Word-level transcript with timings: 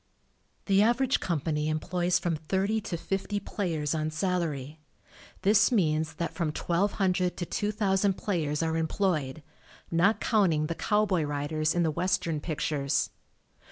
The 0.65 0.81
average 0.81 1.19
company 1.19 1.69
employs 1.69 2.17
from 2.17 2.35
thirty 2.35 2.81
to 2.81 2.97
fifty 2.97 3.39
players 3.39 3.93
on 3.93 4.09
salary. 4.09 4.79
This 5.43 5.71
means 5.71 6.15
that 6.15 6.33
from 6.33 6.47
1,200 6.47 7.37
to 7.37 7.45
2,000 7.45 8.13
players 8.17 8.63
are 8.63 8.77
employed, 8.77 9.43
not 9.91 10.19
counting 10.19 10.65
the 10.65 10.73
cowboy 10.73 11.21
riders 11.21 11.75
in 11.75 11.83
the 11.83 11.91
Western 11.91 12.39
pictures. 12.41 13.11